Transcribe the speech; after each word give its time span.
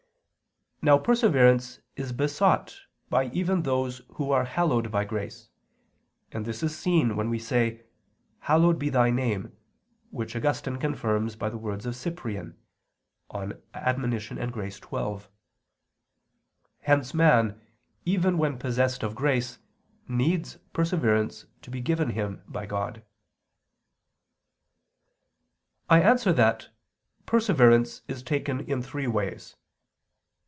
Now 0.83 0.97
perseverance 0.97 1.79
is 1.95 2.11
besought 2.11 2.75
by 3.07 3.25
even 3.25 3.61
those 3.61 4.01
who 4.15 4.31
are 4.31 4.45
hallowed 4.45 4.89
by 4.89 5.05
grace; 5.05 5.49
and 6.31 6.43
this 6.43 6.63
is 6.63 6.75
seen, 6.75 7.15
when 7.15 7.29
we 7.29 7.37
say 7.37 7.83
"Hallowed 8.39 8.79
be 8.79 8.89
Thy 8.89 9.11
name," 9.11 9.55
which 10.09 10.35
Augustine 10.35 10.77
confirms 10.79 11.35
by 11.35 11.49
the 11.49 11.57
words 11.59 11.85
of 11.85 11.95
Cyprian 11.95 12.57
(De 13.29 13.35
Correp. 13.61 13.61
et 13.75 14.51
Grat. 14.51 14.73
xii). 15.21 15.27
Hence 16.79 17.13
man, 17.13 17.61
even 18.03 18.39
when 18.39 18.57
possessed 18.57 19.03
of 19.03 19.13
grace, 19.13 19.59
needs 20.07 20.57
perseverance 20.73 21.45
to 21.61 21.69
be 21.69 21.79
given 21.79 22.07
to 22.07 22.13
him 22.15 22.41
by 22.47 22.65
God. 22.65 23.03
I 25.91 26.01
answer 26.01 26.33
that, 26.33 26.69
Perseverance 27.27 28.01
is 28.07 28.23
taken 28.23 28.61
in 28.61 28.81
three 28.81 29.05
ways. 29.05 29.55